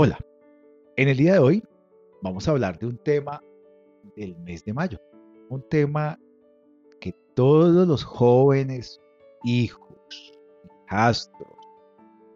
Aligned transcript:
Hola, 0.00 0.16
en 0.96 1.08
el 1.08 1.16
día 1.16 1.32
de 1.32 1.38
hoy 1.40 1.64
vamos 2.22 2.46
a 2.46 2.52
hablar 2.52 2.78
de 2.78 2.86
un 2.86 2.98
tema 2.98 3.42
del 4.14 4.36
mes 4.36 4.64
de 4.64 4.72
mayo, 4.72 5.00
un 5.48 5.68
tema 5.68 6.20
que 7.00 7.12
todos 7.34 7.88
los 7.88 8.04
jóvenes, 8.04 9.00
hijos, 9.42 9.98
hijastros, 10.86 11.50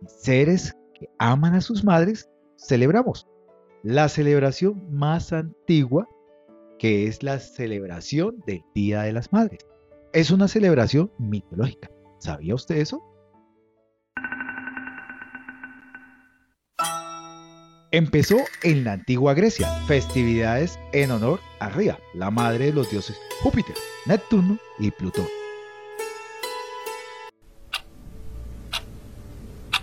seres 0.08 0.76
que 0.92 1.08
aman 1.20 1.54
a 1.54 1.60
sus 1.60 1.84
madres 1.84 2.28
celebramos. 2.56 3.28
La 3.84 4.08
celebración 4.08 4.84
más 4.90 5.32
antigua 5.32 6.08
que 6.80 7.06
es 7.06 7.22
la 7.22 7.38
celebración 7.38 8.42
del 8.44 8.64
Día 8.74 9.02
de 9.02 9.12
las 9.12 9.32
Madres. 9.32 9.64
Es 10.12 10.32
una 10.32 10.48
celebración 10.48 11.12
mitológica. 11.16 11.88
¿Sabía 12.18 12.56
usted 12.56 12.78
eso? 12.78 13.04
Empezó 17.94 18.38
en 18.62 18.84
la 18.84 18.94
antigua 18.94 19.34
Grecia, 19.34 19.68
festividades 19.86 20.78
en 20.94 21.10
honor 21.10 21.40
a 21.60 21.68
Ría, 21.68 21.98
la 22.14 22.30
madre 22.30 22.64
de 22.64 22.72
los 22.72 22.90
dioses 22.90 23.18
Júpiter, 23.42 23.74
Neptuno 24.06 24.56
y 24.78 24.90
Plutón. 24.90 25.26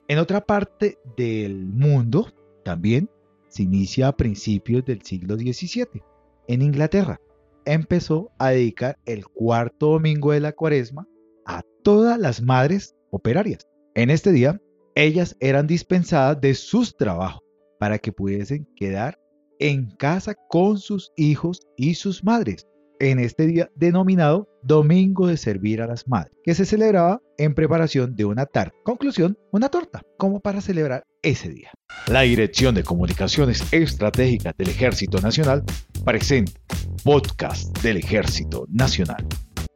En 0.07 0.17
otra 0.17 0.41
parte 0.41 0.97
del 1.15 1.67
mundo 1.67 2.33
también 2.65 3.11
se 3.47 3.61
inicia 3.61 4.07
a 4.07 4.17
principios 4.17 4.83
del 4.85 5.03
siglo 5.03 5.35
XVII. 5.35 6.01
En 6.47 6.63
Inglaterra 6.63 7.21
empezó 7.65 8.31
a 8.39 8.49
dedicar 8.49 8.97
el 9.05 9.27
cuarto 9.27 9.91
domingo 9.91 10.31
de 10.31 10.39
la 10.39 10.53
cuaresma 10.53 11.07
a 11.45 11.61
todas 11.83 12.17
las 12.17 12.41
madres 12.41 12.95
operarias. 13.11 13.67
En 13.93 14.09
este 14.09 14.31
día, 14.31 14.59
ellas 14.95 15.37
eran 15.39 15.67
dispensadas 15.67 16.41
de 16.41 16.55
sus 16.55 16.97
trabajos 16.97 17.43
para 17.79 17.97
que 17.97 18.11
pudiesen 18.11 18.67
quedar 18.75 19.19
en 19.59 19.89
casa 19.89 20.35
con 20.49 20.77
sus 20.77 21.11
hijos 21.17 21.61
y 21.75 21.95
sus 21.95 22.23
madres 22.23 22.67
en 22.99 23.19
este 23.19 23.47
día 23.47 23.69
denominado 23.75 24.47
Domingo 24.61 25.27
de 25.27 25.37
Servir 25.37 25.81
a 25.81 25.87
las 25.87 26.07
Madres, 26.07 26.33
que 26.43 26.53
se 26.53 26.65
celebraba 26.65 27.21
en 27.37 27.55
preparación 27.55 28.15
de 28.15 28.25
una 28.25 28.45
tarta. 28.45 28.75
Conclusión, 28.83 29.37
una 29.51 29.69
torta, 29.69 30.01
como 30.17 30.41
para 30.41 30.59
celebrar 30.59 31.05
ese 31.21 31.49
día. 31.49 31.71
La 32.07 32.21
Dirección 32.21 32.75
de 32.75 32.83
Comunicaciones 32.83 33.71
Estratégicas 33.71 34.53
del 34.57 34.69
Ejército 34.69 35.21
Nacional 35.21 35.63
presenta 36.03 36.51
podcast 37.03 37.77
del 37.79 37.97
Ejército 37.97 38.65
Nacional. 38.69 39.25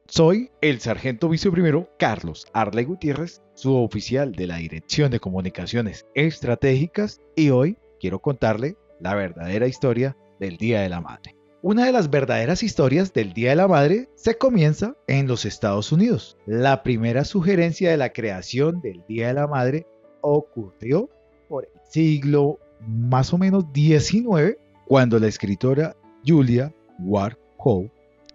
Soy 0.08 0.52
el 0.62 0.80
sargento 0.80 1.30
viceprimero 1.30 1.90
Carlos 1.98 2.46
Arle 2.54 2.84
Gutiérrez, 2.84 3.42
suboficial 3.56 4.34
de 4.34 4.48
la 4.48 4.58
Dirección 4.58 5.10
de 5.10 5.20
Comunicaciones 5.20 6.06
Estratégicas, 6.14 7.20
y 7.36 7.50
hoy 7.50 7.78
quiero 8.04 8.20
contarle 8.20 8.76
la 9.00 9.16
verdadera 9.16 9.66
historia 9.66 10.18
del 10.38 10.58
Día 10.58 10.82
de 10.82 10.90
la 10.90 11.00
Madre. 11.00 11.38
Una 11.62 11.86
de 11.86 11.94
las 11.94 12.10
verdaderas 12.10 12.62
historias 12.62 13.14
del 13.14 13.32
Día 13.32 13.52
de 13.52 13.56
la 13.56 13.70
Madre 13.70 14.10
se 14.16 14.38
comienza 14.38 14.98
en 15.08 15.26
los 15.26 15.46
Estados 15.46 15.94
Unidos. 15.94 16.38
La 16.46 16.84
primera 16.84 17.24
sugerencia 17.24 17.90
de 17.90 17.96
la 17.96 18.12
creación 18.12 18.82
del 18.82 19.06
Día 19.08 19.28
de 19.28 19.36
la 19.36 19.48
Madre 19.48 19.88
ocurrió 20.20 21.10
por 21.48 21.64
el 21.64 21.80
siglo 21.90 22.60
más 22.86 23.32
o 23.32 23.38
menos 23.38 23.72
19, 23.72 24.60
cuando 24.86 25.18
la 25.18 25.28
escritora 25.28 25.96
Julia 26.28 26.76
Ward 27.00 27.38
Howe 27.56 27.90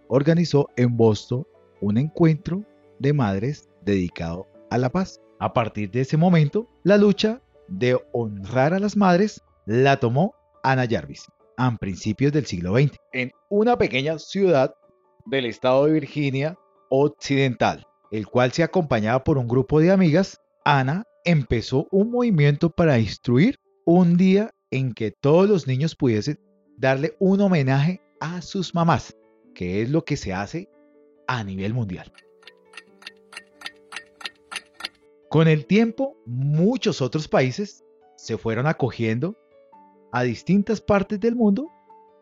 organizó 0.07 0.71
en 0.77 0.97
Boston 0.97 1.47
un 1.83 1.99
encuentro 1.99 2.65
de 3.01 3.13
madres 3.13 3.69
dedicado 3.83 4.47
a 4.71 4.79
la 4.79 4.89
paz. 4.89 5.21
A 5.39 5.53
partir 5.53 5.91
de 5.91 6.01
ese 6.01 6.17
momento, 6.17 6.67
la 6.85 6.97
lucha 6.97 7.43
de 7.69 8.01
honrar 8.13 8.73
a 8.73 8.79
las 8.79 8.97
madres 8.97 9.43
la 9.69 10.01
tomó 10.01 10.35
Ana 10.63 10.87
Jarvis 10.89 11.27
a 11.59 11.77
principios 11.77 12.33
del 12.33 12.47
siglo 12.47 12.73
XX 12.73 12.97
en 13.13 13.33
una 13.51 13.77
pequeña 13.77 14.19
ciudad 14.19 14.75
del 15.27 15.45
estado 15.45 15.85
de 15.85 15.93
Virginia 15.93 16.59
Occidental, 16.89 17.87
el 18.11 18.27
cual 18.27 18.51
se 18.53 18.63
acompañaba 18.63 19.23
por 19.25 19.37
un 19.37 19.47
grupo 19.47 19.79
de 19.79 19.91
amigas. 19.91 20.41
Ana 20.65 21.05
empezó 21.23 21.87
un 21.91 22.11
movimiento 22.11 22.71
para 22.71 22.99
instruir 22.99 23.59
un 23.85 24.17
día 24.17 24.53
en 24.71 24.95
que 24.95 25.11
todos 25.11 25.47
los 25.47 25.67
niños 25.67 25.95
pudiesen 25.95 26.41
darle 26.79 27.15
un 27.19 27.43
homenaje 27.43 28.01
a 28.21 28.41
sus 28.41 28.75
mamás, 28.75 29.15
que 29.55 29.83
es 29.83 29.91
lo 29.91 30.03
que 30.03 30.17
se 30.17 30.33
hace 30.33 30.71
a 31.27 31.45
nivel 31.45 31.75
mundial. 31.75 32.11
Con 35.29 35.47
el 35.47 35.67
tiempo, 35.67 36.17
muchos 36.25 37.03
otros 37.03 37.29
países 37.29 37.85
se 38.17 38.39
fueron 38.39 38.67
acogiendo 38.67 39.37
a 40.13 40.23
distintas 40.23 40.81
partes 40.81 41.21
del 41.21 41.37
mundo 41.37 41.71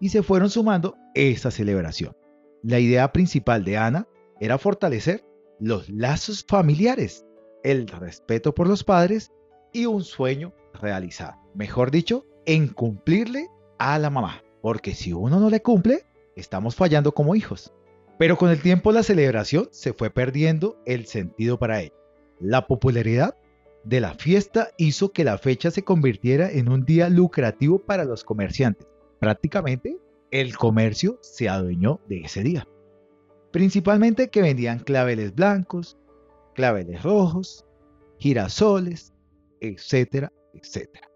y 0.01 0.09
se 0.09 0.23
fueron 0.23 0.51
sumando 0.51 0.97
esta 1.15 1.51
celebración. 1.51 2.17
La 2.63 2.79
idea 2.79 3.13
principal 3.13 3.65
de 3.65 3.77
Ana 3.77 4.09
era 4.41 4.59
fortalecer 4.59 5.25
los 5.59 5.89
lazos 5.89 6.45
familiares, 6.47 7.25
el 7.63 7.89
respeto 7.89 8.55
por 8.55 8.69
los 8.69 8.85
padres 8.85 9.33
y 9.73 9.87
un 9.87 10.05
sueño 10.05 10.53
realizado. 10.75 11.35
Mejor 11.55 11.91
dicho, 11.91 12.27
en 12.45 12.69
cumplirle 12.69 13.49
a 13.79 13.99
la 13.99 14.11
mamá, 14.11 14.43
porque 14.61 14.95
si 14.95 15.13
uno 15.13 15.41
no 15.41 15.51
le 15.51 15.63
cumple, 15.63 16.07
estamos 16.35 16.75
fallando 16.75 17.13
como 17.13 17.35
hijos. 17.35 17.73
Pero 18.19 18.39
con 18.39 18.51
el 18.51 18.63
tiempo 18.63 18.93
la 18.93 19.03
celebración 19.03 19.69
se 19.73 19.93
fue 19.93 20.11
perdiendo 20.11 20.79
el 20.87 21.07
sentido 21.07 21.59
para 21.59 21.81
ella. 21.81 21.93
La 22.41 22.67
popularidad 22.67 23.37
de 23.87 24.01
la 24.01 24.15
fiesta 24.15 24.71
hizo 24.79 25.13
que 25.13 25.23
la 25.23 25.39
fecha 25.39 25.71
se 25.71 25.85
convirtiera 25.85 26.51
en 26.51 26.69
un 26.69 26.85
día 26.85 27.09
lucrativo 27.09 27.79
para 27.79 28.05
los 28.05 28.25
comerciantes. 28.25 28.87
Prácticamente 29.21 29.97
el 30.33 30.57
comercio 30.57 31.21
se 31.23 31.49
adueñó 31.49 32.01
de 32.09 32.23
ese 32.23 32.43
día. 32.43 32.67
Principalmente 33.53 34.29
que 34.29 34.43
vendían 34.43 34.81
claveles 34.81 35.35
blancos, 35.35 35.97
claveles 36.55 37.05
rojos, 37.05 37.65
girasoles, 38.19 39.15
etcétera, 39.61 40.33
etcétera. 40.53 41.09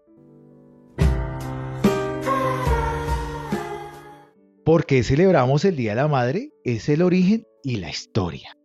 ¿Por 4.63 4.85
qué 4.85 5.03
celebramos 5.03 5.65
el 5.65 5.75
Día 5.75 5.91
de 5.91 5.95
la 5.97 6.07
Madre? 6.07 6.53
Es 6.63 6.87
el 6.87 7.01
origen 7.01 7.45
y 7.63 7.77
la 7.77 7.89
historia. 7.89 8.55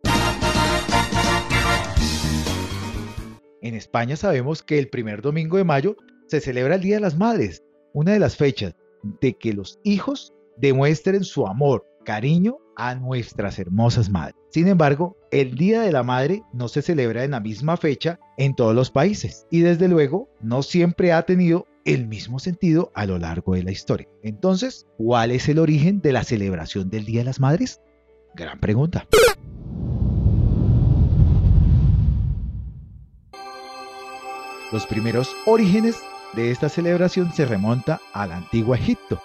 En 3.61 3.73
España 3.73 4.15
sabemos 4.15 4.61
que 4.61 4.77
el 4.77 4.89
primer 4.89 5.21
domingo 5.21 5.57
de 5.57 5.63
mayo 5.63 5.95
se 6.27 6.41
celebra 6.41 6.75
el 6.75 6.81
Día 6.81 6.95
de 6.95 7.01
las 7.01 7.17
Madres, 7.17 7.63
una 7.93 8.13
de 8.13 8.19
las 8.19 8.35
fechas 8.35 8.75
de 9.21 9.33
que 9.33 9.53
los 9.53 9.79
hijos 9.83 10.33
demuestren 10.57 11.23
su 11.23 11.47
amor, 11.47 11.85
cariño 12.05 12.57
a 12.77 12.95
nuestras 12.95 13.59
hermosas 13.59 14.09
madres. 14.09 14.35
Sin 14.49 14.67
embargo, 14.67 15.17
el 15.31 15.55
Día 15.55 15.81
de 15.81 15.91
la 15.91 16.03
Madre 16.03 16.43
no 16.53 16.67
se 16.67 16.81
celebra 16.81 17.23
en 17.23 17.31
la 17.31 17.39
misma 17.39 17.75
fecha 17.75 18.19
en 18.37 18.55
todos 18.55 18.75
los 18.75 18.91
países 18.91 19.45
y 19.51 19.59
desde 19.59 19.87
luego 19.87 20.29
no 20.41 20.63
siempre 20.63 21.11
ha 21.11 21.23
tenido 21.23 21.67
el 21.85 22.07
mismo 22.07 22.39
sentido 22.39 22.91
a 22.95 23.05
lo 23.05 23.17
largo 23.17 23.55
de 23.55 23.63
la 23.63 23.71
historia. 23.71 24.07
Entonces, 24.23 24.85
¿cuál 24.97 25.31
es 25.31 25.49
el 25.49 25.59
origen 25.59 26.01
de 26.01 26.13
la 26.13 26.23
celebración 26.23 26.89
del 26.89 27.05
Día 27.05 27.21
de 27.21 27.25
las 27.25 27.39
Madres? 27.39 27.81
Gran 28.35 28.59
pregunta. 28.59 29.07
Los 34.71 34.85
primeros 34.85 35.33
orígenes 35.45 36.03
de 36.33 36.51
esta 36.51 36.67
celebración 36.67 37.31
se 37.31 37.45
remonta 37.45 38.01
al 38.11 38.33
antiguo 38.33 38.75
Egipto, 38.75 39.21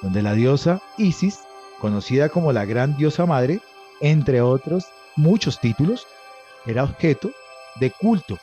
donde 0.00 0.22
la 0.22 0.32
diosa 0.32 0.80
Isis, 0.96 1.40
conocida 1.78 2.30
como 2.30 2.52
la 2.52 2.64
gran 2.64 2.96
diosa 2.96 3.26
madre, 3.26 3.60
entre 4.00 4.40
otros 4.40 4.86
muchos 5.14 5.60
títulos, 5.60 6.06
era 6.64 6.84
objeto 6.84 7.30
de 7.80 7.90
culto, 7.90 8.38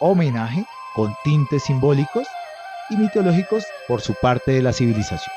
homenaje 0.00 0.66
con 0.94 1.14
tintes 1.24 1.62
simbólicos 1.62 2.26
y 2.90 2.96
mitológicos 2.96 3.64
por 3.88 4.02
su 4.02 4.14
parte 4.20 4.52
de 4.52 4.62
la 4.62 4.74
civilización. 4.74 5.34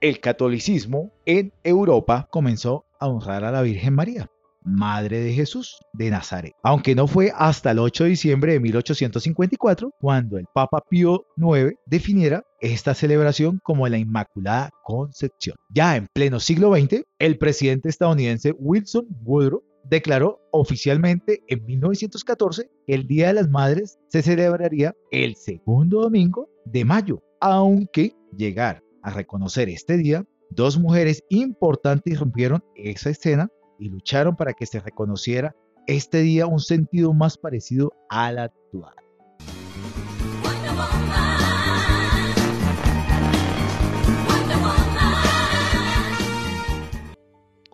El 0.00 0.20
catolicismo 0.20 1.10
en 1.24 1.54
Europa 1.64 2.28
comenzó 2.30 2.84
a 3.00 3.08
honrar 3.08 3.44
a 3.44 3.50
la 3.50 3.62
Virgen 3.62 3.94
María, 3.94 4.30
Madre 4.68 5.20
de 5.20 5.32
Jesús 5.32 5.78
de 5.92 6.10
Nazaret. 6.10 6.52
Aunque 6.62 6.94
no 6.94 7.06
fue 7.06 7.32
hasta 7.34 7.70
el 7.70 7.78
8 7.78 8.04
de 8.04 8.10
diciembre 8.10 8.52
de 8.52 8.60
1854 8.60 9.92
cuando 10.00 10.38
el 10.38 10.46
Papa 10.54 10.82
Pío 10.88 11.26
IX 11.36 11.74
definiera 11.86 12.44
esta 12.60 12.94
celebración 12.94 13.60
como 13.62 13.88
la 13.88 13.98
Inmaculada 13.98 14.70
Concepción. 14.84 15.56
Ya 15.74 15.96
en 15.96 16.08
pleno 16.12 16.40
siglo 16.40 16.74
XX, 16.74 17.02
el 17.18 17.38
presidente 17.38 17.88
estadounidense 17.88 18.52
Wilson 18.58 19.06
Woodrow 19.24 19.62
declaró 19.84 20.40
oficialmente 20.52 21.42
en 21.48 21.64
1914 21.64 22.70
que 22.86 22.94
el 22.94 23.06
Día 23.06 23.28
de 23.28 23.34
las 23.34 23.48
Madres 23.48 23.98
se 24.08 24.22
celebraría 24.22 24.94
el 25.10 25.36
segundo 25.36 26.02
domingo 26.02 26.48
de 26.66 26.84
mayo, 26.84 27.22
aunque 27.40 28.14
llegar 28.36 28.82
a 29.02 29.10
reconocer 29.10 29.68
este 29.68 29.96
día, 29.96 30.24
dos 30.50 30.78
mujeres 30.78 31.24
importantes 31.30 32.18
rompieron 32.18 32.62
esa 32.74 33.10
escena 33.10 33.48
y 33.78 33.88
lucharon 33.88 34.36
para 34.36 34.52
que 34.52 34.66
se 34.66 34.80
reconociera 34.80 35.54
este 35.86 36.20
día 36.20 36.46
un 36.46 36.60
sentido 36.60 37.14
más 37.14 37.38
parecido 37.38 37.92
al 38.10 38.38
actual. 38.38 38.94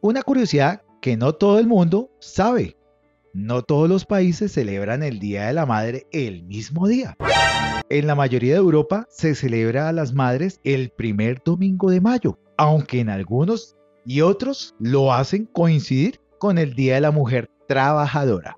Una 0.00 0.22
curiosidad 0.22 0.82
que 1.00 1.16
no 1.16 1.32
todo 1.32 1.58
el 1.58 1.66
mundo 1.66 2.10
sabe. 2.20 2.76
No 3.32 3.62
todos 3.62 3.88
los 3.88 4.04
países 4.04 4.52
celebran 4.52 5.02
el 5.02 5.18
Día 5.18 5.46
de 5.46 5.54
la 5.54 5.66
Madre 5.66 6.06
el 6.12 6.44
mismo 6.44 6.86
día. 6.86 7.16
En 7.88 8.06
la 8.06 8.14
mayoría 8.14 8.52
de 8.52 8.60
Europa 8.60 9.06
se 9.08 9.34
celebra 9.34 9.88
a 9.88 9.92
las 9.92 10.12
madres 10.12 10.60
el 10.62 10.90
primer 10.90 11.42
domingo 11.44 11.90
de 11.90 12.00
mayo, 12.00 12.38
aunque 12.56 13.00
en 13.00 13.08
algunos 13.08 13.76
y 14.06 14.20
otros 14.20 14.74
lo 14.78 15.12
hacen 15.12 15.46
coincidir 15.46 16.20
con 16.38 16.58
el 16.58 16.74
Día 16.74 16.96
de 16.96 17.00
la 17.00 17.10
Mujer 17.10 17.50
Trabajadora. 17.68 18.56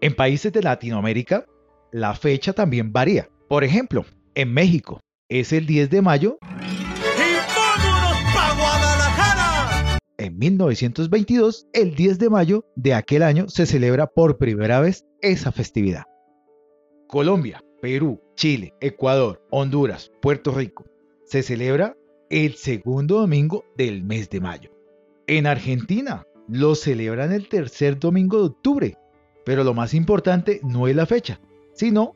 En 0.00 0.14
países 0.14 0.52
de 0.52 0.62
Latinoamérica, 0.62 1.46
la 1.92 2.14
fecha 2.14 2.52
también 2.52 2.92
varía. 2.92 3.28
Por 3.48 3.64
ejemplo, 3.64 4.04
en 4.34 4.52
México 4.52 5.00
es 5.28 5.52
el 5.52 5.66
10 5.66 5.90
de 5.90 6.02
mayo. 6.02 6.38
En 10.18 10.38
1922, 10.38 11.66
el 11.72 11.94
10 11.94 12.18
de 12.18 12.30
mayo 12.30 12.64
de 12.76 12.94
aquel 12.94 13.22
año 13.22 13.48
se 13.48 13.66
celebra 13.66 14.06
por 14.06 14.38
primera 14.38 14.80
vez 14.80 15.04
esa 15.20 15.52
festividad. 15.52 16.04
Colombia, 17.08 17.62
Perú, 17.80 18.20
Chile, 18.34 18.74
Ecuador, 18.80 19.42
Honduras, 19.50 20.10
Puerto 20.20 20.52
Rico. 20.52 20.84
Se 21.26 21.42
celebra 21.42 21.96
el 22.30 22.54
segundo 22.54 23.20
domingo 23.20 23.64
del 23.76 24.02
mes 24.02 24.30
de 24.30 24.40
mayo. 24.40 24.70
En 25.26 25.46
Argentina 25.46 26.26
lo 26.48 26.74
celebran 26.74 27.32
el 27.32 27.48
tercer 27.48 27.98
domingo 27.98 28.38
de 28.38 28.46
octubre, 28.46 28.98
pero 29.44 29.64
lo 29.64 29.74
más 29.74 29.94
importante 29.94 30.60
no 30.62 30.88
es 30.88 30.96
la 30.96 31.06
fecha, 31.06 31.40
sino 31.72 32.14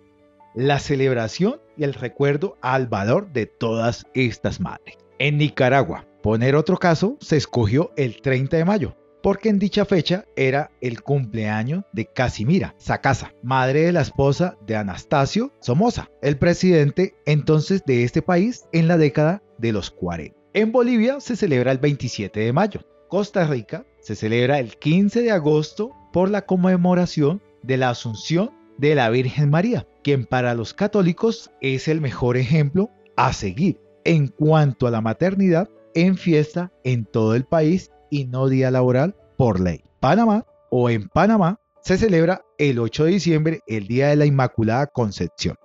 la 0.55 0.78
celebración 0.78 1.60
y 1.76 1.84
el 1.84 1.94
recuerdo 1.94 2.56
al 2.60 2.87
valor 2.87 3.32
de 3.32 3.46
todas 3.46 4.06
estas 4.14 4.60
madres. 4.60 4.96
En 5.19 5.38
Nicaragua, 5.38 6.06
poner 6.22 6.56
otro 6.56 6.76
caso, 6.76 7.16
se 7.20 7.37
escogió 7.37 7.93
el 7.96 8.20
30 8.20 8.56
de 8.56 8.64
mayo, 8.64 8.96
porque 9.22 9.49
en 9.49 9.58
dicha 9.58 9.84
fecha 9.84 10.25
era 10.37 10.70
el 10.81 11.02
cumpleaños 11.02 11.84
de 11.93 12.06
Casimira 12.06 12.75
Sacasa, 12.78 13.32
madre 13.43 13.82
de 13.82 13.93
la 13.93 14.00
esposa 14.00 14.56
de 14.66 14.76
Anastasio 14.76 15.52
Somoza, 15.61 16.08
el 16.22 16.38
presidente 16.38 17.14
entonces 17.26 17.82
de 17.84 18.04
este 18.04 18.22
país 18.22 18.64
en 18.72 18.88
la 18.88 18.96
década 18.96 19.43
de 19.58 19.72
los 19.72 19.90
40. 19.90 20.37
En 20.55 20.72
Bolivia 20.72 21.20
se 21.20 21.37
celebra 21.37 21.72
el 21.72 21.78
27 21.78 22.40
de 22.40 22.52
mayo. 22.52 22.81
Costa 23.08 23.46
Rica 23.46 23.87
se 24.00 24.14
celebra 24.14 24.58
el 24.58 24.76
15 24.76 25.22
de 25.22 25.31
agosto 25.31 25.93
por 26.12 26.31
la 26.31 26.46
conmemoración 26.46 27.43
de 27.62 27.76
la 27.76 27.90
Asunción 27.90 28.50
de 28.78 28.94
la 28.94 29.10
Virgen 29.10 29.50
María, 29.50 29.87
quien 30.02 30.25
para 30.25 30.55
los 30.55 30.75
católicos 30.75 31.50
es 31.60 31.88
el 31.88 32.00
mejor 32.00 32.37
ejemplo 32.37 32.90
a 33.16 33.32
seguir 33.32 33.81
en 34.05 34.28
cuanto 34.28 34.87
a 34.87 34.90
la 34.90 35.00
maternidad 35.00 35.69
en 35.94 36.16
fiesta 36.16 36.72
en 36.84 37.04
todo 37.04 37.34
el 37.34 37.44
país 37.44 37.90
y 38.11 38.25
no 38.26 38.49
día 38.49 38.70
laboral 38.70 39.16
por 39.37 39.61
ley. 39.61 39.82
Panamá 40.00 40.46
o 40.70 40.90
en 40.90 41.08
Panamá 41.08 41.61
se 41.82 41.99
celebra 41.99 42.43
el 42.58 42.78
8 42.78 43.04
de 43.04 43.11
diciembre 43.11 43.61
el 43.66 43.87
Día 43.87 44.08
de 44.08 44.16
la 44.16 44.26
Inmaculada 44.26 44.87
Concepción. 44.87 45.56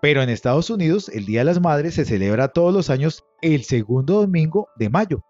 Pero 0.00 0.22
en 0.22 0.30
Estados 0.30 0.70
Unidos 0.70 1.08
el 1.08 1.26
Día 1.26 1.40
de 1.40 1.46
las 1.46 1.60
Madres 1.60 1.94
se 1.94 2.04
celebra 2.04 2.48
todos 2.48 2.72
los 2.72 2.90
años 2.90 3.24
el 3.42 3.64
segundo 3.64 4.20
domingo 4.20 4.68
de 4.76 4.90
mayo. 4.90 5.24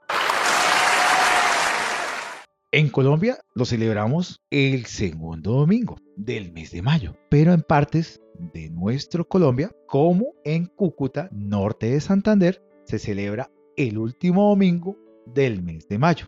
En 2.71 2.91
Colombia 2.91 3.39
lo 3.55 3.65
celebramos 3.65 4.43
el 4.51 4.85
segundo 4.85 5.53
domingo 5.53 5.97
del 6.17 6.53
mes 6.53 6.71
de 6.71 6.83
mayo, 6.83 7.17
pero 7.31 7.55
en 7.55 7.63
partes 7.63 8.21
de 8.39 8.69
nuestro 8.69 9.27
Colombia, 9.27 9.71
como 9.87 10.35
en 10.45 10.67
Cúcuta, 10.67 11.31
norte 11.33 11.91
de 11.91 12.01
Santander, 12.01 12.63
se 12.85 12.99
celebra 12.99 13.51
el 13.77 13.97
último 13.97 14.51
domingo 14.51 14.99
del 15.25 15.63
mes 15.63 15.89
de 15.89 15.99
mayo. 15.99 16.27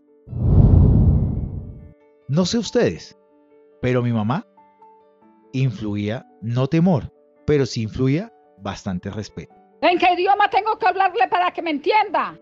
No 2.27 2.45
sé 2.45 2.57
ustedes, 2.57 3.19
pero 3.81 4.01
mi 4.01 4.11
mamá 4.11 4.47
influía 5.53 6.25
no 6.41 6.67
temor, 6.67 7.13
pero 7.45 7.65
sí 7.65 7.83
influía 7.83 8.30
bastante 8.61 9.09
respeto. 9.09 9.53
¿En 9.81 9.97
qué 9.97 10.13
idioma 10.13 10.49
tengo 10.49 10.77
que 10.77 10.87
hablarle 10.87 11.27
para 11.27 11.51
que 11.51 11.61
me 11.61 11.71
entienda? 11.71 12.39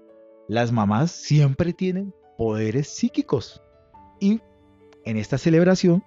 Las 0.48 0.72
mamás 0.72 1.12
siempre 1.12 1.74
tienen 1.74 2.14
poderes 2.38 2.90
psíquicos. 2.90 3.62
Y 4.20 4.42
en 5.06 5.18
esta 5.18 5.38
celebración 5.38 6.04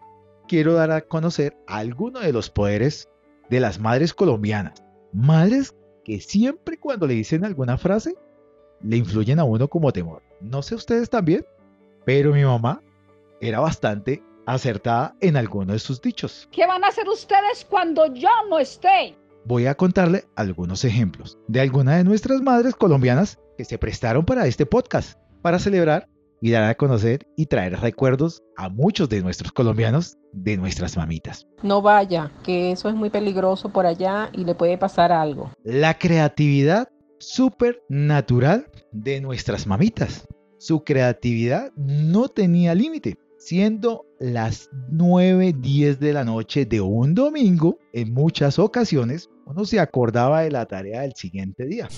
quiero 0.47 0.75
dar 0.75 0.91
a 0.91 1.03
conocer 1.03 1.57
algunos 1.67 2.23
de 2.23 2.33
los 2.33 2.51
poderes 2.51 3.09
de 3.49 3.61
las 3.61 3.79
madres 3.79 4.13
colombianas. 4.13 4.85
Madres 5.13 5.75
que 6.05 6.21
siempre 6.21 6.79
cuando 6.79 7.07
le 7.07 7.15
dicen 7.15 7.45
alguna 7.45 7.79
frase 7.79 8.15
le 8.83 8.97
influyen 8.97 9.39
a 9.39 9.45
uno 9.45 9.69
como 9.69 9.93
temor. 9.93 10.23
No 10.41 10.63
sé 10.63 10.75
ustedes 10.75 11.09
también, 11.09 11.47
pero 12.05 12.33
mi 12.33 12.45
mamá 12.45 12.83
era 13.41 13.61
bastante 13.61 14.23
acertada 14.45 15.15
en 15.21 15.37
alguno 15.37 15.73
de 15.73 15.79
sus 15.79 16.01
dichos. 16.01 16.49
¿Qué 16.51 16.67
van 16.67 16.85
a 16.85 16.89
hacer 16.89 17.09
ustedes 17.09 17.65
cuando 17.69 18.13
yo 18.13 18.31
no 18.49 18.59
esté? 18.59 19.17
Voy 19.45 19.67
a 19.67 19.75
contarle 19.75 20.25
algunos 20.37 20.85
ejemplos 20.85 21.37
de 21.49 21.61
algunas 21.61 21.97
de 21.97 22.05
nuestras 22.05 22.41
madres 22.43 22.77
colombianas 22.77 23.41
que 23.59 23.65
se 23.65 23.77
prestaron 23.77 24.25
para 24.25 24.47
este 24.47 24.67
podcast, 24.67 25.19
para 25.43 25.59
celebrar 25.59 26.09
y 26.41 26.53
dar 26.53 26.63
a 26.63 26.77
conocer 26.77 27.27
y 27.37 27.47
traer 27.47 27.81
recuerdos 27.81 28.43
a 28.57 28.69
muchos 28.69 29.09
de 29.09 29.21
nuestros 29.21 29.51
colombianos 29.51 30.17
de 30.33 30.57
nuestras 30.57 30.97
mamitas. 30.97 31.49
No 31.63 31.83
vaya, 31.83 32.31
que 32.45 32.71
eso 32.71 32.89
es 32.89 32.95
muy 32.95 33.11
peligroso 33.11 33.69
por 33.71 33.85
allá 33.85 34.31
y 34.33 34.45
le 34.45 34.55
puede 34.55 34.79
pasar 34.79 35.11
algo. 35.11 35.51
La 35.65 35.99
creatividad 35.99 36.89
súper 37.19 37.83
natural 37.89 38.69
de 38.93 39.21
nuestras 39.21 39.67
mamitas. 39.67 40.27
Su 40.59 40.85
creatividad 40.85 41.73
no 41.75 42.29
tenía 42.29 42.77
límite 42.77 43.19
siendo 43.43 44.07
las 44.21 44.71
9, 44.91 45.57
10 45.59 45.99
de 45.99 46.13
la 46.13 46.23
noche 46.23 46.65
de 46.65 46.81
un 46.81 47.13
domingo, 47.13 47.79
en 47.93 48.15
muchas 48.15 48.61
ocasiones 48.61 49.29
uno 49.47 49.65
se 49.65 49.81
acordaba 49.81 50.43
de 50.43 50.51
la 50.51 50.67
tarea 50.67 51.03
del 51.03 51.15
siguiente 51.15 51.67
día. 51.67 51.89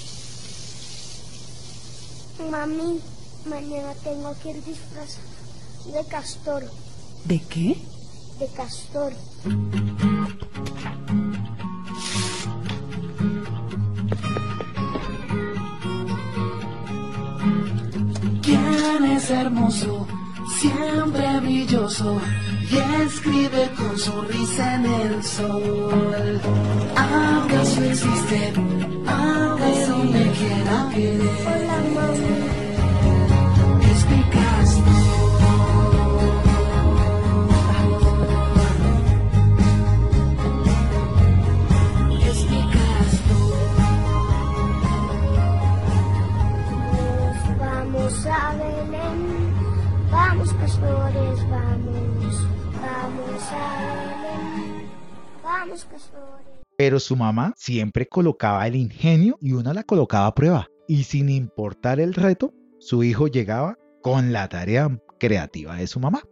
Mami, 2.51 3.01
mañana 3.47 3.93
tengo 4.03 4.35
que 4.43 4.51
ir 4.51 4.65
disfrazado 4.65 5.29
de 5.93 6.05
castor. 6.09 6.63
¿De 7.25 7.41
qué? 7.41 7.77
De 8.39 8.47
castor. 8.55 9.13
¿Quién 18.43 19.05
es 19.05 19.31
hermoso? 19.31 20.07
siempre 20.65 21.41
brilloso 21.41 22.21
y 22.71 23.03
escribe 23.03 23.71
con 23.77 23.99
su 23.99 24.23
risa 24.23 24.75
en 24.77 24.87
el 24.87 25.23
sol. 25.23 26.41
¿Acaso 26.97 27.85
existe 27.85 28.53
aunque 29.07 30.13
me 30.13 30.31
quiera 30.33 30.89
querer? 30.95 32.44
Pero 56.77 57.01
su 57.01 57.17
mamá 57.17 57.55
siempre 57.57 58.07
colocaba 58.07 58.67
el 58.67 58.77
ingenio 58.77 59.37
y 59.41 59.53
una 59.53 59.73
la 59.73 59.85
colocaba 59.85 60.27
a 60.27 60.35
prueba. 60.35 60.69
Y 60.87 61.05
sin 61.05 61.31
importar 61.31 62.01
el 62.01 62.15
reto, 62.15 62.53
su 62.79 63.03
hijo 63.05 63.29
llegaba 63.29 63.79
con 64.03 64.33
la 64.33 64.49
tarea 64.49 65.01
creativa 65.19 65.77
de 65.77 65.87
su 65.87 66.01
mamá. 66.01 66.23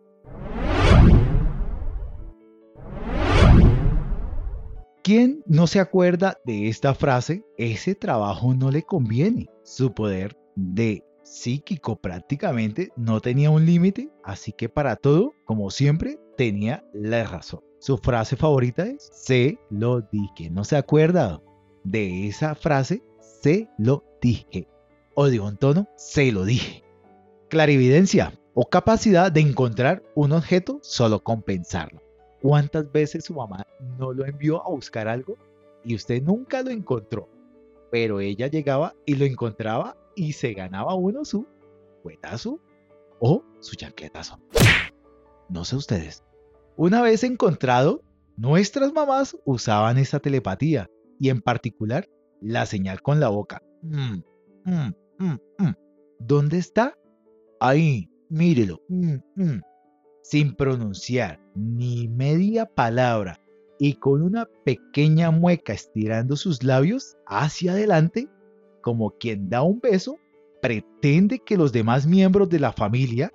¿Quién 5.02 5.42
no 5.47 5.66
se 5.66 5.81
acuerda 5.81 6.37
de 6.45 6.69
esta 6.69 6.95
frase? 6.95 7.45
Ese 7.57 7.95
trabajo 7.95 8.54
no 8.54 8.71
le 8.71 8.83
conviene. 8.83 9.49
Su 9.64 9.92
poder 9.92 10.37
de 10.54 11.02
psíquico 11.23 11.97
prácticamente 11.97 12.93
no 12.97 13.21
tenía 13.21 13.50
un 13.50 13.67
límite, 13.67 14.11
así 14.25 14.52
que 14.52 14.69
para 14.69 14.97
todo, 14.97 15.35
como 15.45 15.71
siempre, 15.71 16.19
tenía 16.37 16.85
la 16.93 17.25
razón. 17.25 17.61
Su 17.79 17.99
frase 17.99 18.37
favorita 18.37 18.85
es, 18.87 19.11
se 19.12 19.59
lo 19.71 20.00
dije. 20.00 20.50
¿No 20.50 20.64
se 20.64 20.76
acuerda 20.76 21.43
de 21.85 22.29
esa 22.29 22.55
frase? 22.55 23.02
Se 23.21 23.69
lo 23.79 24.05
dije. 24.21 24.69
O 25.14 25.26
de 25.26 25.41
un 25.41 25.57
tono, 25.57 25.88
se 25.97 26.31
lo 26.31 26.45
dije. 26.45 26.85
Clarividencia 27.49 28.38
o 28.55 28.69
capacidad 28.69 29.33
de 29.33 29.41
encontrar 29.41 30.02
un 30.14 30.33
objeto 30.33 30.79
solo 30.83 31.23
con 31.23 31.43
pensarlo. 31.43 32.00
¿Cuántas 32.41 32.91
veces 32.91 33.25
su 33.25 33.35
mamá 33.35 33.67
no 33.99 34.12
lo 34.12 34.26
envió 34.26 34.64
a 34.64 34.71
buscar 34.71 35.09
algo 35.09 35.37
y 35.85 35.95
usted 35.95 36.23
nunca 36.23 36.62
lo 36.62 36.71
encontró? 36.71 37.29
Pero 37.91 38.21
ella 38.21 38.47
llegaba 38.47 38.95
y 39.05 39.14
lo 39.14 39.25
encontraba 39.25 39.97
y 40.14 40.33
se 40.33 40.52
ganaba 40.54 40.95
uno 40.95 41.25
su 41.25 41.47
cuetazo 42.02 42.61
o 43.21 43.45
su 43.61 43.76
chancletazo. 43.76 44.40
No 45.49 45.64
sé 45.64 45.76
ustedes. 45.76 46.25
Una 46.76 47.02
vez 47.02 47.23
encontrado, 47.25 48.02
nuestras 48.37 48.92
mamás 48.92 49.37
usaban 49.45 49.99
esa 49.99 50.19
telepatía 50.19 50.88
y 51.21 51.28
en 51.28 51.40
particular 51.40 52.09
la 52.40 52.66
señal 52.66 53.02
con 53.02 53.21
la 53.21 53.28
boca. 53.28 53.62
Mm, 53.83 54.23
mm, 54.64 54.92
mm. 55.19 55.75
¿Dónde 56.19 56.59
está? 56.59 56.97
Ahí, 57.61 58.11
mírelo. 58.28 58.81
Sin 60.23 60.54
pronunciar 60.54 61.40
ni 61.54 62.09
media 62.09 62.66
palabra 62.66 63.38
y 63.78 63.95
con 63.95 64.23
una 64.23 64.49
pequeña 64.64 65.31
mueca 65.31 65.73
estirando 65.73 66.37
sus 66.37 66.62
labios 66.62 67.16
hacia 67.26 67.73
adelante, 67.73 68.28
como 68.83 69.12
quien 69.12 69.49
da 69.49 69.62
un 69.62 69.81
beso, 69.81 70.19
pretende 70.61 71.39
que 71.39 71.57
los 71.57 71.73
demás 71.73 72.07
miembros 72.07 72.49
de 72.49 72.61
la 72.61 72.73
familia 72.73 73.33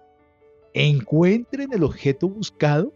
encuentren 0.74 1.74
el 1.74 1.84
objeto 1.84 2.30
buscado, 2.30 2.94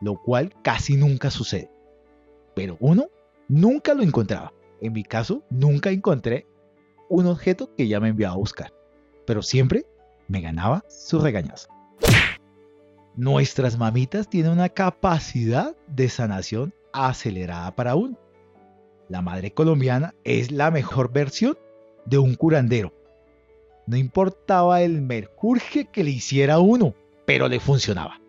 lo 0.00 0.20
cual 0.20 0.52
casi 0.62 0.96
nunca 0.96 1.30
sucede. 1.30 1.70
Pero 2.54 2.76
uno 2.80 3.06
nunca 3.48 3.94
lo 3.94 4.02
encontraba. 4.02 4.52
En 4.80 4.92
mi 4.92 5.04
caso, 5.04 5.42
nunca 5.50 5.90
encontré 5.90 6.46
un 7.08 7.26
objeto 7.26 7.74
que 7.76 7.88
ya 7.88 8.00
me 8.00 8.08
enviaba 8.08 8.34
a 8.34 8.38
buscar. 8.38 8.72
Pero 9.26 9.42
siempre 9.42 9.86
me 10.28 10.40
ganaba 10.40 10.84
su 10.88 11.18
regañazo. 11.18 11.68
Nuestras 13.14 13.78
mamitas 13.78 14.28
tienen 14.28 14.52
una 14.52 14.68
capacidad 14.68 15.74
de 15.86 16.08
sanación 16.08 16.74
acelerada 16.92 17.74
para 17.74 17.94
uno. 17.94 18.18
La 19.08 19.22
madre 19.22 19.52
colombiana 19.52 20.14
es 20.24 20.50
la 20.50 20.70
mejor 20.70 21.12
versión 21.12 21.56
de 22.06 22.18
un 22.18 22.34
curandero. 22.34 22.92
No 23.86 23.96
importaba 23.96 24.82
el 24.82 25.02
mercurje 25.02 25.84
que 25.84 26.02
le 26.02 26.10
hiciera 26.10 26.58
uno, 26.58 26.94
pero 27.24 27.48
le 27.48 27.60
funcionaba. 27.60 28.20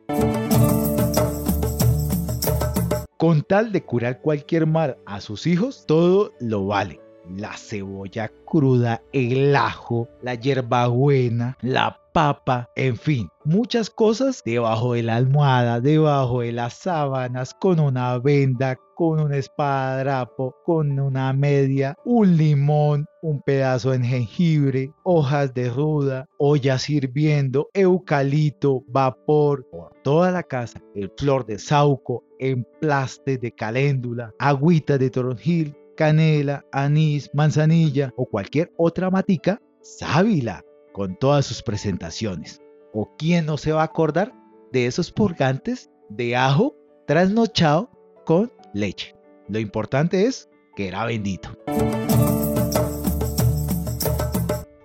Con 3.17 3.41
tal 3.41 3.71
de 3.71 3.83
curar 3.83 4.21
cualquier 4.21 4.67
mal 4.67 4.97
a 5.07 5.21
sus 5.21 5.47
hijos, 5.47 5.85
todo 5.87 6.33
lo 6.39 6.67
vale. 6.67 7.01
La 7.35 7.57
cebolla 7.57 8.31
cruda, 8.45 9.01
el 9.11 9.55
ajo, 9.55 10.07
la 10.21 10.35
hierbabuena, 10.35 11.57
la 11.61 11.99
papa, 12.17 12.67
en 12.75 12.97
fin, 12.97 13.29
muchas 13.45 13.91
cosas 13.91 14.41
debajo 14.43 14.93
de 14.95 15.03
la 15.03 15.17
almohada, 15.17 15.79
debajo 15.79 16.41
de 16.41 16.51
las 16.51 16.73
sábanas, 16.73 17.53
con 17.53 17.79
una 17.79 18.17
venda, 18.17 18.75
con 18.95 19.19
un 19.19 19.31
espadrapo, 19.31 20.55
con 20.65 20.99
una 20.99 21.31
media, 21.33 21.95
un 22.05 22.35
limón, 22.35 23.05
un 23.21 23.39
pedazo 23.43 23.91
de 23.91 23.99
jengibre, 23.99 24.91
hojas 25.03 25.53
de 25.53 25.69
ruda, 25.69 26.25
olla 26.39 26.77
hirviendo, 26.87 27.69
eucalipto, 27.75 28.83
vapor, 28.87 29.67
por 29.69 29.93
toda 30.03 30.31
la 30.31 30.41
casa, 30.41 30.81
el 30.95 31.11
flor 31.19 31.45
de 31.45 31.59
sauco, 31.59 32.23
emplaste 32.39 33.37
de 33.37 33.51
caléndula, 33.51 34.33
agüita 34.39 34.97
de 34.97 35.11
toronjil, 35.11 35.77
canela, 35.95 36.65
anís, 36.71 37.29
manzanilla 37.35 38.11
o 38.17 38.25
cualquier 38.25 38.71
otra 38.75 39.11
matica, 39.11 39.61
sábila 39.83 40.63
con 40.97 41.15
todas 41.15 41.45
sus 41.45 41.61
presentaciones. 41.61 42.59
¿O 42.91 43.15
quién 43.19 43.45
no 43.45 43.59
se 43.59 43.71
va 43.71 43.81
a 43.81 43.85
acordar 43.85 44.33
de 44.71 44.87
esos 44.87 45.11
purgantes 45.11 45.91
de 46.09 46.35
ajo 46.35 46.75
trasnochado 47.05 47.91
con 48.25 48.51
leche? 48.73 49.15
Lo 49.47 49.59
importante 49.59 50.25
es 50.25 50.49
que 50.75 50.87
era 50.87 51.05
bendito. 51.05 51.55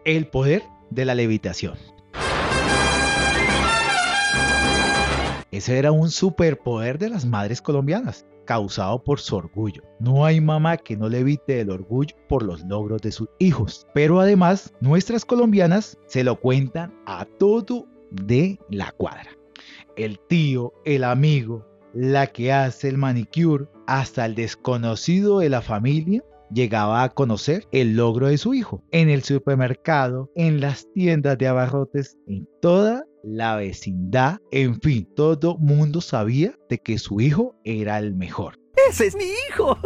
El 0.05 0.29
poder 0.29 0.63
de 0.91 1.07
la 1.07 1.15
levitación. 1.15 1.79
Ese 5.51 5.79
era 5.79 5.93
un 5.93 6.11
superpoder 6.11 6.99
de 6.99 7.09
las 7.09 7.25
madres 7.25 7.63
colombianas, 7.63 8.27
causado 8.45 9.03
por 9.03 9.21
su 9.21 9.37
orgullo. 9.37 9.83
No 10.01 10.25
hay 10.25 10.41
mamá 10.41 10.77
que 10.77 10.97
no 10.97 11.09
le 11.09 11.21
evite 11.21 11.61
el 11.61 11.71
orgullo 11.71 12.17
por 12.29 12.43
los 12.43 12.63
logros 12.65 13.03
de 13.03 13.13
sus 13.13 13.29
hijos. 13.39 13.87
Pero 13.95 14.21
además, 14.21 14.73
nuestras 14.81 15.25
colombianas 15.25 15.99
se 16.07 16.25
lo 16.25 16.41
cuentan 16.41 16.93
a 17.07 17.25
todo 17.25 17.87
de 18.11 18.59
la 18.71 18.93
cuadra. 18.93 19.31
El 19.97 20.19
tío, 20.29 20.73
el 20.85 21.05
amigo, 21.05 21.67
la 21.95 22.27
que 22.27 22.53
hace 22.53 22.89
el 22.89 22.99
manicure, 22.99 23.67
hasta 23.87 24.25
el 24.25 24.35
desconocido 24.35 25.41
de 25.41 25.51
la 25.51 25.61
familia 25.61 26.25
llegaba 26.53 27.03
a 27.03 27.09
conocer 27.09 27.67
el 27.73 27.97
logro 27.97 28.29
de 28.29 28.39
su 28.39 28.55
hijo 28.55 28.83
en 28.91 29.09
el 29.09 29.23
supermercado, 29.23 30.31
en 30.35 30.61
las 30.61 30.87
tiendas 30.93 31.39
de 31.39 31.49
abarrotes, 31.49 32.19
en 32.27 32.49
toda 32.61 33.05
la 33.23 33.57
vecindad, 33.57 34.39
en 34.51 34.81
fin, 34.81 35.09
todo 35.15 35.57
mundo 35.59 36.01
sabía 36.01 36.55
de 36.69 36.79
que 36.79 36.99
su 36.99 37.21
hijo 37.21 37.55
era 37.65 37.99
el 37.99 38.15
mejor. 38.15 38.59
¡Ese 38.89 39.07
es 39.07 39.17
mi 39.17 39.25
hijo! 39.49 39.79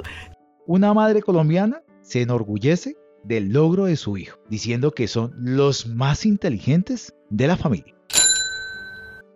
Una 0.67 0.95
madre 0.95 1.23
colombiana 1.23 1.83
se 2.01 2.23
enorgullece 2.23 2.97
del 3.25 3.53
logro 3.53 3.87
de 3.87 3.97
su 3.97 4.17
hijo, 4.17 4.39
diciendo 4.49 4.93
que 4.93 5.09
son 5.09 5.33
los 5.37 5.87
más 5.87 6.25
inteligentes 6.25 7.15
de 7.31 7.47
la 7.49 7.57
familia. 7.57 7.95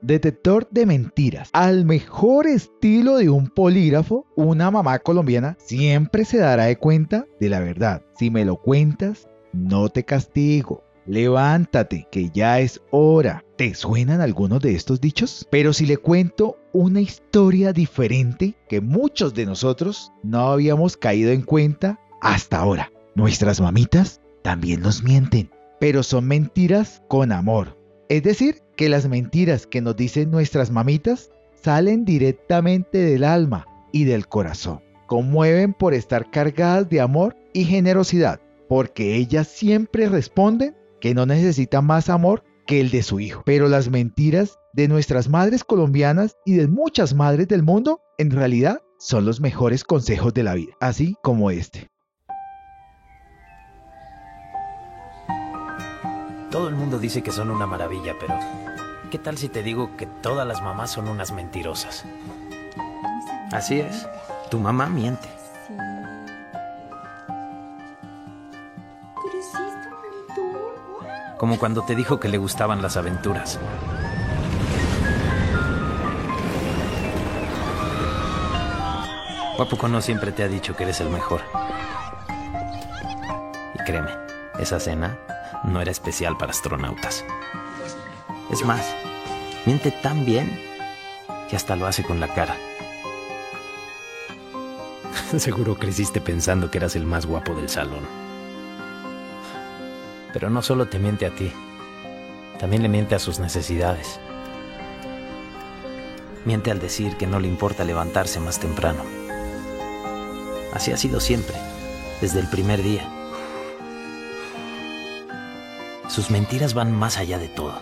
Detector 0.02 0.66
de 0.70 0.86
mentiras. 0.86 1.50
Al 1.52 1.84
mejor 1.84 2.46
estilo 2.46 3.18
de 3.18 3.28
un 3.28 3.48
polígrafo, 3.48 4.26
una 4.34 4.70
mamá 4.70 4.98
colombiana 5.00 5.58
siempre 5.58 6.24
se 6.24 6.38
dará 6.38 6.64
de 6.64 6.76
cuenta 6.78 7.26
de 7.38 7.50
la 7.50 7.60
verdad. 7.60 8.02
Si 8.18 8.30
me 8.30 8.46
lo 8.46 8.56
cuentas, 8.56 9.28
no 9.52 9.90
te 9.90 10.04
castigo. 10.04 10.82
Levántate, 11.06 12.06
que 12.10 12.30
ya 12.30 12.60
es 12.60 12.80
hora. 12.90 13.44
¿Te 13.56 13.74
suenan 13.74 14.20
algunos 14.20 14.60
de 14.60 14.74
estos 14.74 15.00
dichos? 15.00 15.46
Pero 15.50 15.72
si 15.72 15.86
le 15.86 15.96
cuento 15.96 16.58
una 16.72 17.00
historia 17.00 17.72
diferente 17.72 18.54
que 18.68 18.80
muchos 18.80 19.34
de 19.34 19.46
nosotros 19.46 20.12
no 20.22 20.52
habíamos 20.52 20.96
caído 20.96 21.32
en 21.32 21.42
cuenta 21.42 21.98
hasta 22.20 22.58
ahora. 22.58 22.92
Nuestras 23.14 23.60
mamitas 23.60 24.20
también 24.42 24.80
nos 24.80 25.02
mienten, 25.02 25.50
pero 25.80 26.02
son 26.02 26.26
mentiras 26.26 27.02
con 27.08 27.32
amor. 27.32 27.76
Es 28.08 28.22
decir, 28.22 28.62
que 28.76 28.88
las 28.88 29.08
mentiras 29.08 29.66
que 29.66 29.80
nos 29.80 29.96
dicen 29.96 30.30
nuestras 30.30 30.70
mamitas 30.70 31.30
salen 31.62 32.04
directamente 32.04 32.98
del 32.98 33.24
alma 33.24 33.66
y 33.92 34.04
del 34.04 34.26
corazón. 34.26 34.80
Conmueven 35.06 35.74
por 35.74 35.92
estar 35.92 36.30
cargadas 36.30 36.88
de 36.88 37.00
amor 37.00 37.36
y 37.52 37.64
generosidad, 37.64 38.40
porque 38.68 39.16
ellas 39.16 39.48
siempre 39.48 40.08
responden 40.08 40.76
que 41.00 41.14
no 41.14 41.26
necesita 41.26 41.80
más 41.80 42.08
amor 42.08 42.44
que 42.66 42.80
el 42.80 42.90
de 42.90 43.02
su 43.02 43.20
hijo. 43.20 43.42
Pero 43.44 43.68
las 43.68 43.88
mentiras 43.88 44.58
de 44.72 44.88
nuestras 44.88 45.28
madres 45.28 45.64
colombianas 45.64 46.36
y 46.44 46.54
de 46.54 46.68
muchas 46.68 47.14
madres 47.14 47.48
del 47.48 47.62
mundo 47.62 48.00
en 48.18 48.30
realidad 48.30 48.82
son 48.98 49.24
los 49.24 49.40
mejores 49.40 49.82
consejos 49.82 50.34
de 50.34 50.42
la 50.42 50.54
vida, 50.54 50.72
así 50.80 51.16
como 51.22 51.50
este. 51.50 51.88
Todo 56.50 56.68
el 56.68 56.74
mundo 56.74 56.98
dice 56.98 57.22
que 57.22 57.30
son 57.30 57.50
una 57.50 57.66
maravilla, 57.66 58.14
pero 58.18 58.34
¿qué 59.10 59.18
tal 59.18 59.38
si 59.38 59.48
te 59.48 59.62
digo 59.62 59.96
que 59.96 60.06
todas 60.06 60.46
las 60.46 60.60
mamás 60.62 60.90
son 60.90 61.08
unas 61.08 61.32
mentirosas? 61.32 62.04
Así 63.52 63.80
es, 63.80 64.06
tu 64.50 64.58
mamá 64.58 64.88
miente. 64.88 65.28
Como 71.40 71.58
cuando 71.58 71.80
te 71.80 71.96
dijo 71.96 72.20
que 72.20 72.28
le 72.28 72.36
gustaban 72.36 72.82
las 72.82 72.98
aventuras. 72.98 73.58
¿O 79.56 79.62
a 79.62 79.88
no 79.88 80.02
siempre 80.02 80.32
te 80.32 80.42
ha 80.42 80.48
dicho 80.48 80.76
que 80.76 80.82
eres 80.82 81.00
el 81.00 81.08
mejor? 81.08 81.40
Y 83.74 83.78
créeme, 83.84 84.10
esa 84.58 84.78
cena 84.78 85.16
no 85.64 85.80
era 85.80 85.90
especial 85.90 86.36
para 86.36 86.50
astronautas. 86.50 87.24
Es 88.50 88.62
más, 88.66 88.94
miente 89.64 89.92
tan 89.92 90.26
bien 90.26 90.60
que 91.48 91.56
hasta 91.56 91.74
lo 91.74 91.86
hace 91.86 92.02
con 92.02 92.20
la 92.20 92.28
cara. 92.28 92.54
Seguro 95.38 95.76
creciste 95.76 96.20
pensando 96.20 96.70
que 96.70 96.76
eras 96.76 96.96
el 96.96 97.06
más 97.06 97.24
guapo 97.24 97.54
del 97.54 97.70
salón. 97.70 98.29
Pero 100.32 100.50
no 100.50 100.62
solo 100.62 100.88
te 100.88 100.98
miente 100.98 101.26
a 101.26 101.34
ti, 101.34 101.52
también 102.58 102.82
le 102.82 102.88
miente 102.88 103.14
a 103.14 103.18
sus 103.18 103.38
necesidades. 103.38 104.20
Miente 106.44 106.70
al 106.70 106.78
decir 106.78 107.16
que 107.16 107.26
no 107.26 107.40
le 107.40 107.48
importa 107.48 107.84
levantarse 107.84 108.38
más 108.38 108.60
temprano. 108.60 109.02
Así 110.72 110.92
ha 110.92 110.96
sido 110.96 111.20
siempre, 111.20 111.56
desde 112.20 112.40
el 112.40 112.48
primer 112.48 112.82
día. 112.82 113.08
Sus 116.08 116.30
mentiras 116.30 116.74
van 116.74 116.92
más 116.92 117.18
allá 117.18 117.38
de 117.38 117.48
todo. 117.48 117.80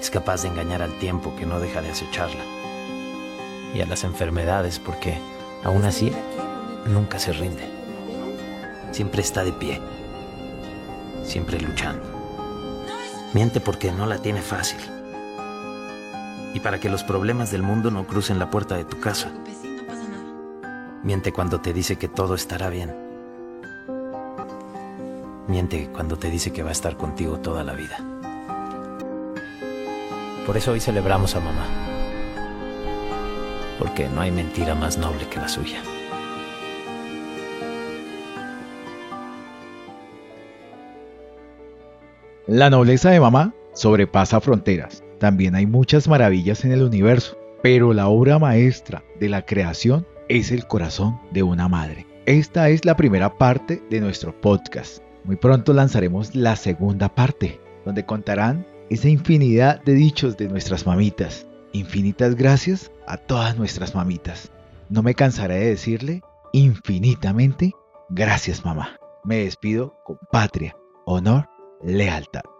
Es 0.00 0.10
capaz 0.10 0.42
de 0.42 0.48
engañar 0.48 0.82
al 0.82 0.98
tiempo 0.98 1.36
que 1.36 1.46
no 1.46 1.60
deja 1.60 1.80
de 1.80 1.90
acecharla. 1.90 2.42
Y 3.74 3.80
a 3.80 3.86
las 3.86 4.02
enfermedades 4.02 4.78
porque, 4.78 5.18
aún 5.62 5.84
así, 5.84 6.10
nunca 6.86 7.18
se 7.18 7.32
rinde. 7.32 7.68
Siempre 8.92 9.22
está 9.22 9.44
de 9.44 9.52
pie. 9.52 9.80
Siempre 11.24 11.60
luchando. 11.60 12.02
Miente 13.32 13.60
porque 13.60 13.90
no 13.90 14.06
la 14.06 14.18
tiene 14.18 14.42
fácil. 14.42 14.78
Y 16.54 16.60
para 16.60 16.78
que 16.78 16.88
los 16.88 17.02
problemas 17.02 17.50
del 17.50 17.62
mundo 17.62 17.90
no 17.90 18.06
crucen 18.06 18.38
la 18.38 18.50
puerta 18.50 18.76
de 18.76 18.84
tu 18.84 19.00
casa. 19.00 19.32
Miente 21.02 21.32
cuando 21.32 21.60
te 21.60 21.72
dice 21.72 21.96
que 21.96 22.08
todo 22.08 22.34
estará 22.34 22.68
bien. 22.68 22.94
Miente 25.48 25.90
cuando 25.92 26.16
te 26.16 26.30
dice 26.30 26.52
que 26.52 26.62
va 26.62 26.70
a 26.70 26.72
estar 26.72 26.96
contigo 26.96 27.38
toda 27.38 27.64
la 27.64 27.74
vida. 27.74 27.98
Por 30.46 30.56
eso 30.56 30.72
hoy 30.72 30.80
celebramos 30.80 31.34
a 31.34 31.40
mamá. 31.40 31.66
Porque 33.78 34.08
no 34.08 34.20
hay 34.20 34.30
mentira 34.30 34.74
más 34.74 34.96
noble 34.96 35.28
que 35.28 35.40
la 35.40 35.48
suya. 35.48 35.82
La 42.54 42.70
nobleza 42.70 43.10
de 43.10 43.18
mamá 43.18 43.52
sobrepasa 43.72 44.40
fronteras. 44.40 45.02
También 45.18 45.56
hay 45.56 45.66
muchas 45.66 46.06
maravillas 46.06 46.64
en 46.64 46.70
el 46.70 46.84
universo, 46.84 47.36
pero 47.64 47.92
la 47.92 48.06
obra 48.06 48.38
maestra 48.38 49.02
de 49.18 49.28
la 49.28 49.44
creación 49.44 50.06
es 50.28 50.52
el 50.52 50.64
corazón 50.68 51.18
de 51.32 51.42
una 51.42 51.66
madre. 51.66 52.06
Esta 52.26 52.68
es 52.68 52.84
la 52.84 52.96
primera 52.96 53.38
parte 53.38 53.82
de 53.90 54.00
nuestro 54.00 54.40
podcast. 54.40 55.02
Muy 55.24 55.34
pronto 55.34 55.72
lanzaremos 55.72 56.36
la 56.36 56.54
segunda 56.54 57.12
parte, 57.12 57.60
donde 57.84 58.06
contarán 58.06 58.64
esa 58.88 59.08
infinidad 59.08 59.82
de 59.82 59.94
dichos 59.94 60.36
de 60.36 60.46
nuestras 60.46 60.86
mamitas. 60.86 61.48
Infinitas 61.72 62.36
gracias 62.36 62.92
a 63.08 63.16
todas 63.16 63.58
nuestras 63.58 63.96
mamitas. 63.96 64.52
No 64.88 65.02
me 65.02 65.16
cansaré 65.16 65.56
de 65.56 65.70
decirle 65.70 66.22
infinitamente 66.52 67.72
gracias 68.10 68.64
mamá. 68.64 68.96
Me 69.24 69.38
despido 69.38 69.96
con 70.04 70.18
patria, 70.30 70.76
honor 71.04 71.48
lealtad. 71.84 72.53